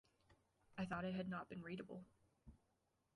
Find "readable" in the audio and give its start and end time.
1.61-2.03